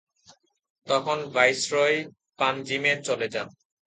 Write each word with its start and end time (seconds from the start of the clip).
তখন 0.87 1.17
ভাইসরয় 1.33 1.97
পাঞ্জিমে 2.39 2.93
চলে 3.07 3.27
যান। 3.33 3.47